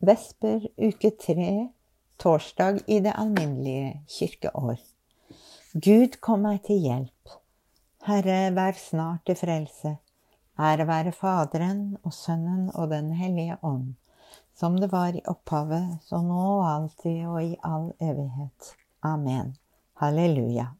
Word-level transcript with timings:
Vesper 0.00 0.66
uke 0.76 1.10
tre, 1.16 1.68
torsdag 2.20 2.82
i 2.86 3.00
det 3.00 3.14
alminnelige 3.16 4.02
kirkeår. 4.12 4.76
Gud 5.72 6.18
kom 6.20 6.44
meg 6.44 6.66
til 6.68 6.82
hjelp. 6.84 7.36
Herre, 8.04 8.52
vær 8.52 8.76
snart 8.76 9.24
til 9.24 9.38
frelse. 9.40 9.94
Ære 10.60 10.86
være 10.88 11.12
Faderen 11.16 11.96
og 12.04 12.12
Sønnen 12.12 12.68
og 12.74 12.90
Den 12.92 13.10
hellige 13.16 13.56
ånd, 13.62 13.94
som 14.54 14.76
det 14.76 14.92
var 14.92 15.16
i 15.16 15.24
opphavet, 15.24 15.98
så 16.04 16.20
nå 16.20 16.44
og 16.58 16.68
alltid 16.68 17.26
og 17.26 17.40
i 17.44 17.56
all 17.64 17.90
evighet. 18.00 18.72
Amen. 19.02 19.56
Halleluja. 20.00 20.70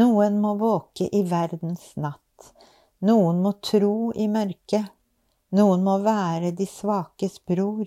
Noen 0.00 0.40
må 0.40 0.56
våke 0.60 1.12
i 1.12 1.22
verdens 1.28 1.92
natt, 2.00 2.52
noen 3.04 3.44
må 3.44 3.52
tro 3.60 4.12
i 4.16 4.26
mørket, 4.32 4.95
noen 5.54 5.84
må 5.86 5.98
være 6.02 6.50
de 6.56 6.66
svakes 6.66 7.38
bror. 7.46 7.86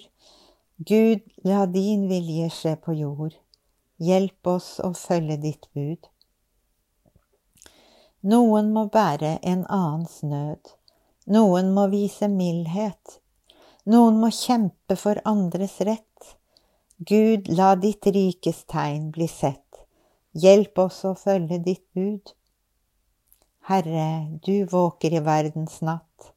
Gud, 0.80 1.26
la 1.44 1.66
din 1.66 2.08
vilje 2.08 2.48
skje 2.56 2.76
på 2.80 2.96
jord. 2.96 3.36
Hjelp 4.00 4.48
oss 4.48 4.78
å 4.80 4.94
følge 4.96 5.36
ditt 5.44 5.68
bud. 5.76 6.08
Noen 8.32 8.72
må 8.76 8.86
bære 8.92 9.38
en 9.44 9.66
annens 9.68 10.22
nød. 10.24 10.72
Noen 11.28 11.74
må 11.76 11.88
vise 11.92 12.28
mildhet. 12.32 13.20
Noen 13.86 14.20
må 14.22 14.32
kjempe 14.36 14.96
for 15.00 15.20
andres 15.28 15.78
rett. 15.88 16.36
Gud, 17.00 17.48
la 17.48 17.76
ditt 17.80 18.08
rikes 18.08 18.66
tegn 18.72 19.12
bli 19.16 19.28
sett. 19.28 19.84
Hjelp 20.36 20.80
oss 20.84 21.04
å 21.08 21.14
følge 21.16 21.60
ditt 21.64 21.86
bud. 21.96 22.34
Herre, 23.70 24.40
du 24.44 24.66
våker 24.68 25.16
i 25.16 25.24
verdens 25.24 25.80
natt. 25.86 26.34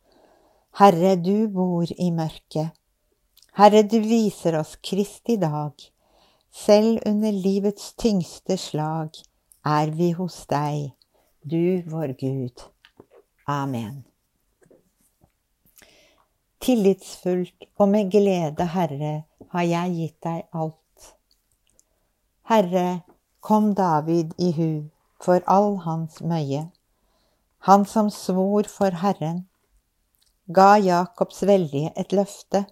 Herre, 0.81 1.17
du 1.21 1.49
bor 1.53 1.85
i 2.01 2.07
mørket. 2.17 2.73
Herre, 3.59 3.83
du 3.85 3.99
viser 4.01 4.55
oss 4.57 4.79
Kristi 4.81 5.35
dag. 5.37 5.77
Selv 6.49 7.03
under 7.05 7.33
livets 7.33 7.91
tyngste 8.01 8.57
slag 8.57 9.19
er 9.69 9.93
vi 9.93 10.09
hos 10.17 10.39
deg, 10.49 10.95
du 11.45 11.85
vår 11.93 12.15
Gud. 12.17 12.65
Amen. 13.45 14.01
Tillitsfullt 16.65 17.69
og 17.77 17.93
med 17.93 18.09
glede, 18.17 18.71
Herre, 18.73 19.15
har 19.53 19.69
jeg 19.69 19.95
gitt 20.01 20.19
deg 20.25 20.49
alt. 20.57 21.13
Herre, 22.49 22.89
kom 23.45 23.75
David 23.77 24.33
i 24.41 24.55
hu 24.57 24.73
for 25.21 25.45
all 25.45 25.83
hans 25.85 26.23
møye, 26.25 26.71
han 27.69 27.85
som 27.85 28.09
svor 28.09 28.65
for 28.73 29.03
Herren 29.05 29.51
ga 30.55 30.77
Jakobs 30.79 31.43
veldige 31.49 31.93
et 31.97 32.13
løfte. 32.13 32.65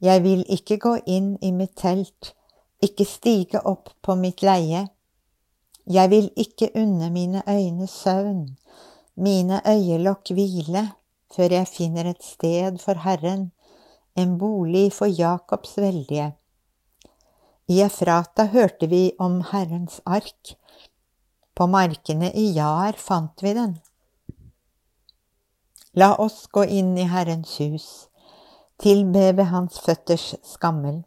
Jeg 0.00 0.22
vil 0.24 0.44
ikke 0.48 0.78
gå 0.80 0.94
inn 1.06 1.34
i 1.44 1.50
mitt 1.52 1.76
telt, 1.76 2.32
ikke 2.82 3.04
stige 3.04 3.60
opp 3.68 3.92
på 4.02 4.16
mitt 4.16 4.42
leie. 4.42 4.86
Jeg 5.90 6.10
vil 6.10 6.30
ikke 6.36 6.70
unne 6.78 7.10
mine 7.12 7.42
øyne 7.48 7.86
søvn, 7.86 8.46
mine 9.16 9.60
øyelokk 9.68 10.32
hvile, 10.32 10.86
før 11.34 11.56
jeg 11.58 11.68
finner 11.68 12.10
et 12.10 12.24
sted 12.24 12.78
for 12.78 13.00
Herren, 13.04 13.50
en 14.16 14.38
bolig 14.38 14.92
for 14.92 15.06
Jakobs 15.06 15.76
veldige. 15.76 16.32
I 17.70 17.82
Efrata 17.84 18.48
hørte 18.50 18.88
vi 18.90 19.12
om 19.18 19.40
Herrens 19.52 20.00
ark. 20.06 20.56
På 21.54 21.68
markene 21.70 22.32
i 22.34 22.48
Jar 22.56 22.96
fant 22.98 23.44
vi 23.44 23.52
den. 23.54 23.76
La 25.98 26.14
oss 26.14 26.46
gå 26.46 26.62
inn 26.64 26.92
i 26.98 27.04
Herrens 27.10 27.56
hus, 27.58 27.86
tilbe 28.78 29.32
ved 29.34 29.48
Hans 29.50 29.80
føtters 29.82 30.36
skammel. 30.46 31.00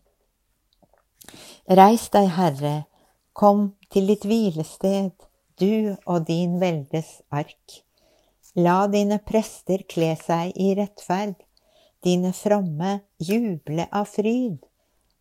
Reis 1.80 2.09
deg, 2.12 2.28
Herre, 2.36 2.73
kom 3.31 3.70
til 3.95 4.11
ditt 4.11 4.28
hvilested, 4.28 5.16
du 5.55 5.95
og 6.04 6.27
din 6.27 6.60
veldes 6.60 7.22
ark. 7.32 7.80
La 8.60 8.83
dine 8.92 9.22
prester 9.23 9.88
kle 9.88 10.17
seg 10.20 10.52
i 10.60 10.73
rettferd, 10.76 11.39
dine 12.04 12.33
fromme 12.36 12.99
juble 13.23 13.88
av 13.88 14.11
fryd. 14.11 14.60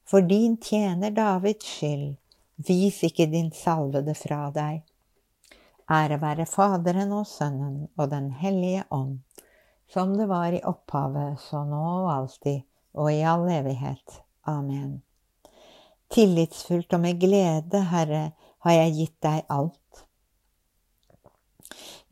For 0.02 0.26
din 0.26 0.58
tjener 0.58 1.14
Davids 1.14 1.70
skyld, 1.78 2.16
vis 2.66 2.98
ikke 3.06 3.30
din 3.30 3.54
salvede 3.54 4.18
fra 4.18 4.48
deg. 4.50 4.82
Ære 5.86 6.18
være 6.18 6.50
Faderen 6.50 7.14
og 7.14 7.28
Sønnen 7.30 7.84
og 7.94 8.10
Den 8.10 8.32
hellige 8.42 8.88
ånd 8.90 9.20
som 9.92 10.16
det 10.16 10.26
var 10.26 10.52
i 10.52 10.62
opphavet, 10.64 11.40
så 11.40 11.64
nå 11.68 11.82
og 12.02 12.12
alltid 12.12 12.62
og 12.96 13.12
i 13.12 13.22
all 13.24 13.48
evighet. 13.52 14.20
Amen. 14.48 15.02
Tillitsfullt 16.12 16.92
og 16.92 17.00
med 17.00 17.20
glede, 17.20 17.84
Herre, 17.88 18.32
har 18.64 18.78
jeg 18.78 18.96
gitt 18.98 19.18
deg 19.24 19.44
alt. 19.52 19.78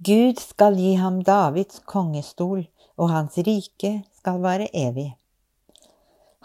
Gud 0.00 0.40
skal 0.40 0.78
gi 0.80 0.94
ham 0.96 1.20
Davids 1.24 1.82
kongestol, 1.84 2.64
og 2.96 3.10
hans 3.12 3.36
rike 3.44 4.00
skal 4.16 4.40
være 4.40 4.68
evig. 4.76 5.10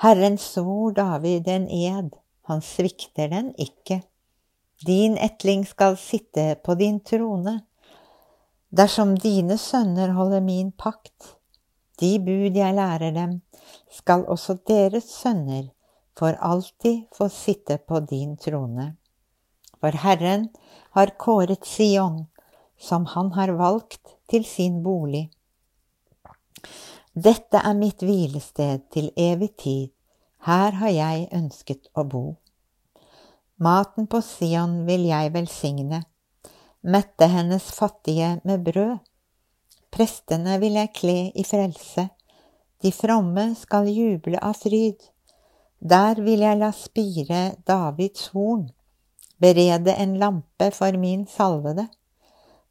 Herren 0.04 0.38
svor 0.40 0.92
David 0.96 1.48
en 1.48 1.70
ed, 1.72 2.12
han 2.48 2.62
svikter 2.62 3.32
den 3.32 3.54
ikke. 3.56 4.02
Din 4.86 5.16
etling 5.18 5.64
skal 5.68 5.96
sitte 5.98 6.58
på 6.64 6.76
din 6.76 7.00
trone. 7.00 7.62
Dersom 8.76 9.14
dine 9.16 9.56
sønner 9.62 10.12
holder 10.18 10.42
min 10.44 10.72
pakt, 10.76 11.36
de 12.02 12.18
bud 12.20 12.58
jeg 12.60 12.76
lærer 12.76 13.14
dem, 13.16 13.38
skal 13.88 14.26
også 14.28 14.58
deres 14.68 15.06
sønner 15.22 15.70
for 16.20 16.36
alltid 16.44 17.06
få 17.16 17.30
sitte 17.32 17.78
på 17.88 18.02
din 18.10 18.34
trone. 18.36 18.90
For 19.80 19.96
Herren 20.02 20.50
har 20.98 21.14
kåret 21.24 21.64
Sion, 21.64 22.26
som 22.76 23.06
han 23.14 23.32
har 23.38 23.54
valgt 23.56 24.18
til 24.28 24.44
sin 24.44 24.82
bolig. 24.84 25.30
Dette 27.16 27.62
er 27.62 27.78
mitt 27.80 28.04
hvilested 28.04 28.90
til 28.92 29.08
evig 29.16 29.54
tid, 29.62 29.94
her 30.50 30.76
har 30.82 30.92
jeg 30.92 31.30
ønsket 31.32 31.88
å 31.96 32.04
bo. 32.04 32.26
Maten 33.56 34.12
på 34.12 34.20
Sion 34.20 34.82
vil 34.90 35.08
jeg 35.08 35.32
velsigne 35.38 36.02
mette 36.86 37.26
hennes 37.26 37.64
fattige 37.64 38.40
med 38.44 38.64
brød. 38.64 38.98
Prestene 39.92 40.60
vil 40.60 40.78
jeg 40.78 40.92
kle 40.94 41.18
i 41.34 41.44
frelse, 41.48 42.10
de 42.84 42.92
fromme 42.94 43.48
skal 43.58 43.90
juble 43.90 44.38
av 44.38 44.54
fryd. 44.60 45.00
Der 45.80 46.22
vil 46.22 46.44
jeg 46.46 46.60
la 46.60 46.70
spire 46.76 47.42
Davids 47.66 48.28
horn, 48.36 48.68
berede 49.42 49.96
en 49.98 50.18
lampe 50.22 50.70
for 50.76 50.98
min 51.02 51.26
salvede. 51.26 51.88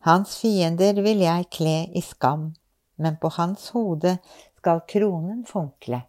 Hans 0.06 0.38
fiender 0.38 1.02
vil 1.02 1.24
jeg 1.24 1.50
kle 1.50 1.76
i 1.90 2.04
skam, 2.04 2.52
men 2.96 3.18
på 3.18 3.32
hans 3.34 3.70
hode 3.74 4.18
skal 4.60 4.84
kronen 4.86 5.42
funkle. 5.48 6.04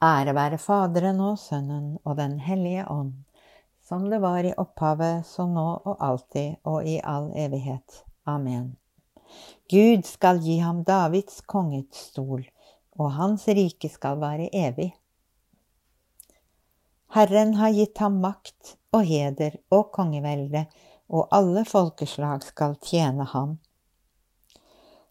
Ære 0.00 0.32
være 0.34 0.58
Faderen 0.62 1.20
og 1.20 1.38
Sønnen 1.38 1.98
og 2.04 2.16
Den 2.16 2.38
hellige 2.40 2.88
ånd 2.88 3.27
som 3.88 4.10
det 4.10 4.18
var 4.18 4.44
i 4.44 4.52
opphavet, 4.52 5.26
så 5.26 5.46
nå 5.48 5.66
og 5.88 5.96
alltid 6.04 6.58
og 6.68 6.84
i 6.84 6.98
all 7.00 7.30
evighet. 7.32 8.02
Amen. 8.28 8.74
Gud 9.72 10.04
skal 10.04 10.42
gi 10.44 10.58
ham 10.60 10.82
Davids 10.84 11.40
kongets 11.48 12.10
stol, 12.10 12.42
og 13.00 13.14
hans 13.16 13.46
rike 13.48 13.88
skal 13.88 14.20
være 14.20 14.50
evig. 14.52 14.90
Herren 17.16 17.54
har 17.56 17.72
gitt 17.72 18.00
ham 18.04 18.18
makt 18.20 18.74
og 18.92 19.06
heder 19.08 19.56
og 19.72 19.88
kongevelde, 19.96 20.66
og 21.08 21.32
alle 21.32 21.64
folkeslag 21.64 22.44
skal 22.44 22.76
tjene 22.84 23.24
ham. 23.32 23.56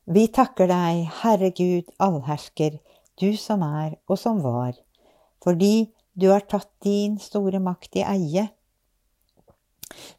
Vi 0.05 0.27
takker 0.29 0.69
deg, 0.69 1.07
Herre 1.23 1.49
Gud 1.49 1.89
allhersker, 1.97 2.77
du 3.17 3.33
som 3.41 3.66
er 3.66 3.97
og 4.05 4.22
som 4.22 4.43
var, 4.46 4.78
fordi 5.41 5.90
du 6.13 6.29
har 6.29 6.46
tatt 6.46 6.69
din 6.85 7.17
store 7.22 7.57
makt 7.61 7.97
i 7.97 8.05
eie 8.05 8.46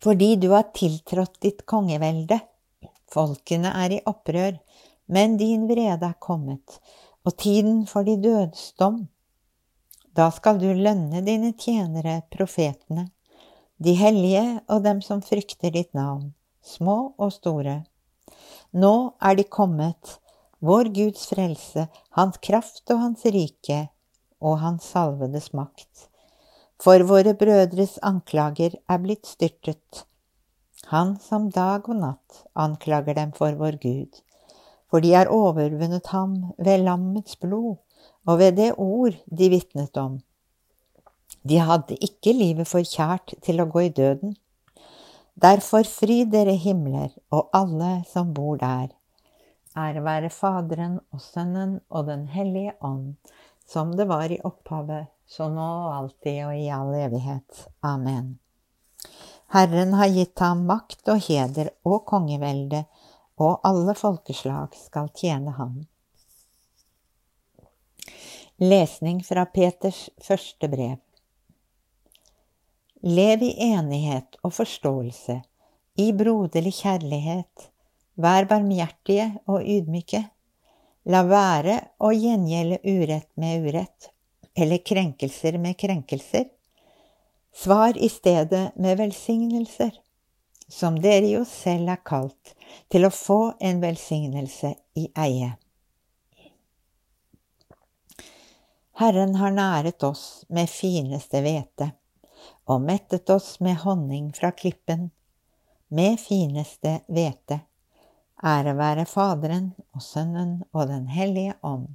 fordi 0.03 0.35
du 0.37 0.51
har 0.53 0.71
tiltrådt 0.77 1.41
ditt 1.45 1.65
kongevelde. 1.67 2.41
Folkene 3.09 3.73
er 3.85 3.97
i 3.97 4.01
opprør, 4.07 4.59
men 5.09 5.37
din 5.41 5.67
vrede 5.69 6.11
er 6.11 6.19
kommet, 6.21 6.79
og 7.25 7.37
tiden 7.41 7.87
for 7.89 8.05
de 8.05 8.17
dødes 8.21 8.73
dom. 8.81 9.07
Da 10.17 10.29
skal 10.35 10.59
du 10.61 10.69
lønne 10.73 11.23
dine 11.25 11.55
tjenere, 11.57 12.21
profetene, 12.33 13.09
de 13.79 13.95
hellige 13.95 14.61
og 14.69 14.83
dem 14.85 15.01
som 15.05 15.23
frykter 15.23 15.73
ditt 15.73 15.95
navn, 15.95 16.33
små 16.65 17.15
og 17.17 17.33
store. 17.37 17.83
Nå 18.75 18.95
er 19.23 19.39
de 19.39 19.47
kommet, 19.47 20.19
vår 20.61 20.91
Guds 20.93 21.29
frelse, 21.31 21.87
hans 22.19 22.41
kraft 22.43 22.91
og 22.91 23.05
hans 23.07 23.25
rike 23.25 23.87
og 24.43 24.59
hans 24.61 24.91
salvedes 24.93 25.53
makt 25.55 26.09
for 26.83 27.03
våre 27.11 27.35
brødres 27.35 27.97
anklager 28.07 28.77
er 28.89 29.03
blitt 29.03 29.27
styrtet. 29.27 30.05
Han 30.93 31.17
som 31.21 31.49
dag 31.51 31.89
og 31.91 31.99
natt 31.99 32.45
anklager 32.55 33.19
dem 33.19 33.35
for 33.37 33.57
vår 33.59 33.81
Gud, 33.83 34.21
for 34.89 35.05
de 35.05 35.13
har 35.17 35.33
overvunnet 35.35 36.07
ham 36.15 36.37
ved 36.57 36.87
lammets 36.87 37.37
blod 37.43 37.77
og 38.29 38.39
ved 38.39 38.57
det 38.61 38.73
ord 38.79 39.19
de 39.27 39.51
vitnet 39.51 39.97
om. 39.99 40.21
De 41.43 41.59
hadde 41.59 41.99
ikke 42.05 42.33
livet 42.33 42.69
for 42.69 42.87
kjært 42.87 43.35
til 43.43 43.61
å 43.61 43.69
gå 43.69 43.89
i 43.89 43.93
døden. 43.95 44.37
Derfor 45.39 45.87
fry 45.87 46.23
dere 46.31 46.57
himler 46.59 47.11
og 47.35 47.51
alle 47.55 48.03
som 48.11 48.33
bor 48.35 48.59
der. 48.59 48.89
Ære 49.79 50.03
være 50.03 50.31
Faderen 50.35 50.99
og 51.13 51.21
Sønnen 51.23 51.79
og 51.91 52.09
Den 52.09 52.27
hellige 52.33 52.75
ånd, 52.83 53.15
som 53.67 53.93
det 53.97 54.09
var 54.09 54.33
i 54.33 54.41
opphavet, 54.43 55.07
så 55.29 55.49
nå 55.53 55.69
og 55.85 55.95
alltid 55.95 56.45
og 56.47 56.57
i 56.57 56.69
all 56.73 56.95
evighet. 56.97 57.67
Amen. 57.85 58.39
Herren 59.53 59.95
har 59.97 60.11
gitt 60.13 60.41
ham 60.45 60.65
makt 60.69 61.09
og 61.09 61.23
heder 61.29 61.71
og 61.89 62.03
kongevelde, 62.09 62.85
og 63.39 63.61
alle 63.65 63.95
folkeslag 63.97 64.75
skal 64.77 65.09
tjene 65.17 65.55
ham. 65.57 65.79
Lesning 68.59 69.23
fra 69.25 69.45
Peters 69.47 70.09
første 70.25 70.69
brev. 70.69 70.99
Lev 73.07 73.45
i 73.47 73.53
enighet 73.69 74.41
og 74.43 74.57
forståelse, 74.57 75.39
i 76.03 76.09
broderlig 76.13 76.75
kjærlighet, 76.81 77.69
vær 78.19 78.49
barmhjertige 78.51 79.31
og 79.47 79.63
ydmyke. 79.63 80.25
La 81.07 81.23
være 81.25 81.79
å 82.03 82.11
gjengjelde 82.11 82.81
urett 82.83 83.31
med 83.39 83.69
urett, 83.69 84.11
eller 84.59 84.79
krenkelser 84.79 85.59
med 85.59 85.79
krenkelser. 85.79 86.45
Svar 87.55 87.99
i 87.99 88.09
stedet 88.09 88.71
med 88.77 88.97
velsignelser, 88.99 89.91
som 90.69 91.01
dere 91.03 91.31
jo 91.31 91.45
selv 91.49 91.89
er 91.95 92.03
kalt 92.05 92.55
til 92.93 93.07
å 93.07 93.15
få 93.15 93.41
en 93.61 93.81
velsignelse 93.83 94.75
i 94.99 95.09
eie. 95.17 95.55
Herren 98.99 99.37
har 99.39 99.55
næret 99.55 100.03
oss 100.03 100.45
med 100.49 100.71
fineste 100.71 101.43
hvete 101.45 101.93
og 102.69 102.83
mettet 102.83 103.31
oss 103.31 103.61
med 103.65 103.79
honning 103.85 104.33
fra 104.35 104.51
klippen, 104.53 105.11
med 105.89 106.19
fineste 106.21 106.99
hvete. 107.07 107.61
Ære 108.45 108.75
være 108.79 109.07
Faderen 109.07 109.71
og 109.95 110.03
Sønnen 110.03 110.61
og 110.73 110.91
Den 110.91 111.09
hellige 111.15 111.55
ånd 111.63 111.95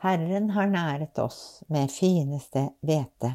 Herren 0.00 0.50
har 0.50 0.66
næret 0.66 1.18
oss 1.20 1.62
med 1.68 1.90
fineste 1.92 2.62
hvete. 2.80 3.34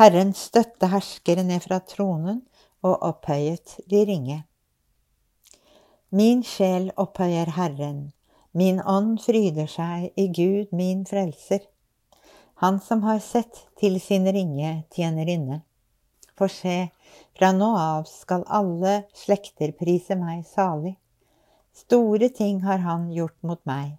Herren 0.00 0.30
støtte 0.32 0.88
herskere 0.88 1.42
ned 1.44 1.60
fra 1.60 1.76
tronen 1.84 2.38
og 2.80 3.02
opphøyet 3.04 3.74
de 3.92 4.00
ringe. 4.08 4.36
Min 6.08 6.40
sjel 6.40 6.88
opphøyer 6.96 7.52
Herren, 7.58 7.98
min 8.56 8.80
ånd 8.80 9.18
fryder 9.26 9.68
seg 9.68 10.16
i 10.16 10.26
Gud 10.32 10.72
min 10.72 11.04
frelser, 11.04 11.60
Han 12.64 12.80
som 12.80 13.02
har 13.04 13.20
sett 13.20 13.60
til 13.76 14.00
sin 14.00 14.24
ringe 14.24 14.86
tjenerinne. 14.96 15.60
For 16.32 16.48
se, 16.48 16.78
fra 17.36 17.52
nå 17.52 17.68
av 17.76 18.08
skal 18.08 18.48
alle 18.48 19.02
slekter 19.12 19.76
prise 19.76 20.16
meg 20.16 20.48
salig. 20.48 20.96
Store 21.76 22.32
ting 22.32 22.64
har 22.64 22.80
Han 22.88 23.10
gjort 23.12 23.36
mot 23.44 23.60
meg 23.68 23.98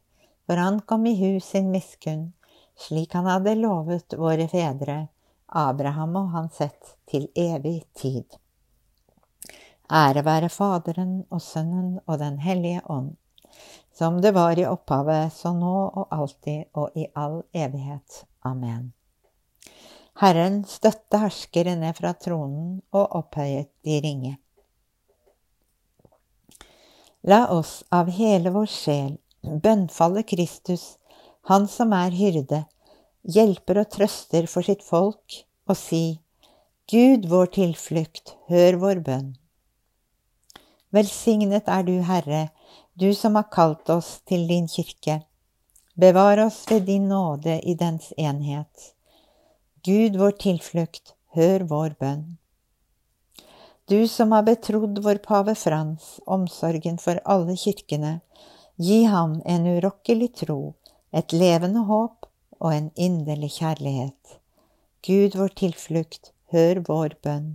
for 0.51 0.57
han 0.57 0.81
kom 0.81 1.07
i 1.07 1.15
hus 1.15 1.45
sin 1.45 1.71
miskunn, 1.71 2.33
slik 2.75 3.13
han 3.13 3.25
hadde 3.25 3.53
lovet 3.55 4.13
våre 4.19 4.47
fedre, 4.51 5.07
Abraham 5.45 6.15
og 6.19 6.33
hans 6.33 6.59
ett, 6.61 6.89
til 7.07 7.29
evig 7.39 7.85
tid. 7.95 8.35
Ære 9.87 10.25
være 10.27 10.49
Faderen 10.51 11.13
og 11.29 11.39
Sønnen 11.41 12.01
og 12.03 12.19
Den 12.19 12.41
hellige 12.43 12.81
ånd, 12.83 13.15
som 13.95 14.19
det 14.19 14.33
var 14.35 14.59
i 14.59 14.67
opphavet, 14.67 15.31
så 15.31 15.53
nå 15.55 15.71
og 15.87 16.11
alltid 16.19 16.67
og 16.75 16.99
i 16.99 17.07
all 17.15 17.39
evighet. 17.53 18.25
Amen. 18.43 18.91
Herren 20.19 20.65
støtte 20.67 21.23
herskere 21.23 21.79
ned 21.79 21.95
fra 22.03 22.11
tronen 22.11 22.81
og 22.91 23.19
opphøyet 23.23 23.71
de 23.87 24.03
ringe. 24.03 24.35
La 27.23 27.45
oss 27.55 27.85
av 27.87 28.11
hele 28.11 28.51
vår 28.51 28.67
sjel 28.67 29.19
bønnfaller 29.43 30.23
Kristus, 30.23 30.97
Han 31.49 31.67
som 31.67 31.93
er 31.97 32.13
hyrde, 32.13 32.65
hjelper 33.25 33.79
og 33.81 33.89
trøster 33.89 34.45
for 34.45 34.61
sitt 34.61 34.83
folk, 34.85 35.41
og 35.65 35.77
si, 35.77 36.21
Gud 36.91 37.25
vår 37.31 37.49
tilflukt, 37.55 38.35
hør 38.51 38.77
vår 38.81 39.01
bønn. 39.05 39.31
Velsignet 40.91 41.69
er 41.71 41.85
du, 41.87 41.95
Herre, 42.05 42.49
du 42.93 43.13
som 43.17 43.39
har 43.39 43.47
kalt 43.49 43.89
oss 43.89 44.19
til 44.27 44.43
din 44.49 44.67
kirke. 44.67 45.21
Bevar 45.95 46.43
oss 46.45 46.65
ved 46.69 46.85
din 46.89 47.07
nåde 47.09 47.57
i 47.63 47.73
dens 47.79 48.11
enhet. 48.17 48.91
Gud 49.87 50.17
vår 50.19 50.37
tilflukt, 50.43 51.15
hør 51.33 51.65
vår 51.71 51.95
bønn. 51.99 52.25
Du 53.89 54.07
som 54.07 54.31
har 54.35 54.43
betrodd 54.47 54.99
vår 55.03 55.23
pave 55.23 55.55
Frans 55.55 56.19
omsorgen 56.27 56.99
for 57.01 57.17
alle 57.25 57.55
kirkene, 57.59 58.19
Gi 58.81 59.03
ham 59.03 59.33
en 59.45 59.65
urokkelig 59.67 60.31
tro, 60.39 60.73
et 61.13 61.33
levende 61.37 61.83
håp 61.85 62.25
og 62.57 62.71
en 62.73 62.87
inderlig 62.95 63.51
kjærlighet. 63.59 64.39
Gud 65.05 65.35
vår 65.37 65.51
tilflukt, 65.59 66.31
hør 66.49 66.81
vår 66.87 67.13
bønn. 67.21 67.51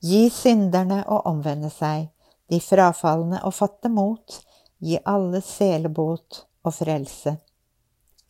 Gi 0.00 0.22
synderne 0.32 1.02
å 1.04 1.18
omvende 1.28 1.68
seg, 1.74 2.06
de 2.48 2.62
frafalne 2.64 3.42
å 3.44 3.52
fatte 3.52 3.90
mot, 3.92 4.38
gi 4.80 4.96
alle 5.04 5.42
selebot 5.44 6.40
og 6.64 6.76
frelse. 6.78 7.36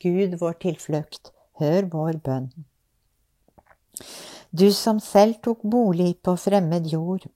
Gud 0.03 0.35
vår 0.43 0.59
tilflukt, 0.67 1.31
hør 1.63 1.87
vår 1.95 2.19
bønn. 2.27 2.51
Du 4.51 4.73
som 4.75 4.99
selv 4.99 5.39
tok 5.47 5.63
bolig 5.63 6.17
på 6.19 6.35
fremmed 6.49 6.91
jord, 6.91 7.31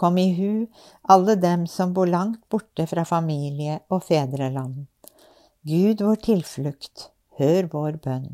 Kom 0.00 0.16
i 0.18 0.30
hu 0.32 0.66
alle 1.12 1.34
dem 1.36 1.66
som 1.68 1.92
bor 1.92 2.08
langt 2.08 2.40
borte 2.48 2.86
fra 2.88 3.04
familie 3.04 3.82
og 3.92 4.06
fedreland. 4.06 4.86
Gud 5.68 6.00
vår 6.00 6.22
tilflukt, 6.24 7.10
hør 7.36 7.68
vår 7.74 7.98
bønn. 8.06 8.30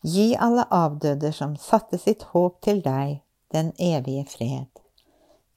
Gi 0.00 0.30
alle 0.40 0.64
avdøde 0.72 1.34
som 1.36 1.58
satte 1.60 2.00
sitt 2.00 2.24
håp 2.32 2.62
til 2.64 2.80
deg, 2.80 3.18
den 3.52 3.74
evige 3.76 4.24
fred. 4.32 4.70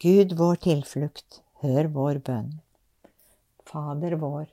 Gud 0.03 0.35
vår 0.35 0.59
tilflukt, 0.67 1.39
hør 1.63 1.87
vår 1.95 2.19
bønn. 2.27 2.51
Fader 3.71 4.17
vår, 4.19 4.49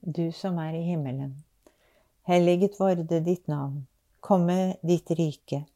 du 0.00 0.30
som 0.32 0.56
er 0.62 0.72
i 0.78 0.84
himmelen. 0.88 1.42
Helliget 2.24 2.80
vorde 2.80 3.20
ditt 3.20 3.44
navn. 3.46 3.82
Komme 4.24 4.78
ditt 4.80 5.12
rike. 5.18 5.66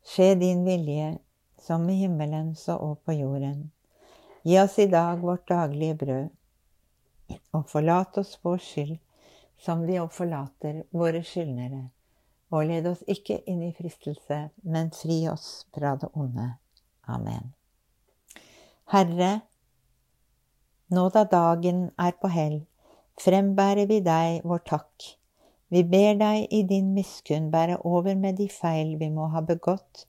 Skje 0.00 0.32
din 0.40 0.64
vilje 0.64 1.18
som 1.60 1.88
i 1.90 1.98
himmelen 2.00 2.54
så 2.56 2.76
og 2.80 3.02
på 3.04 3.12
jorden. 3.18 3.70
Gi 4.42 4.58
oss 4.60 4.78
i 4.78 4.86
dag 4.86 5.20
vårt 5.20 5.48
daglige 5.48 5.94
brød, 5.94 6.28
og 7.52 7.68
forlat 7.68 8.18
oss 8.18 8.38
vår 8.42 8.58
skyld, 8.64 8.96
som 9.60 9.84
vi 9.86 9.98
òg 10.00 10.08
forlater 10.16 10.82
våre 10.96 11.20
skyldnere. 11.26 11.82
Og 12.50 12.66
led 12.66 12.88
oss 12.90 13.04
ikke 13.06 13.42
inn 13.46 13.62
i 13.62 13.74
fristelse, 13.76 14.48
men 14.62 14.90
fri 14.96 15.22
oss 15.30 15.66
fra 15.74 15.94
det 16.00 16.08
onde. 16.16 16.48
Amen. 17.06 17.52
Herre, 18.90 19.30
nå 20.90 21.06
da 21.14 21.22
dagen 21.30 21.90
er 22.00 22.16
på 22.18 22.30
hell, 22.32 22.62
frembærer 23.20 23.86
vi 23.86 24.00
deg 24.02 24.46
vår 24.48 24.64
takk. 24.66 25.10
Vi 25.70 25.84
ber 25.86 26.16
deg 26.18 26.48
i 26.50 26.64
din 26.66 26.88
miskunn 26.96 27.52
bære 27.52 27.76
over 27.86 28.16
med 28.18 28.40
de 28.40 28.48
feil 28.50 28.96
vi 28.98 29.10
må 29.14 29.28
ha 29.30 29.44
begått, 29.46 30.08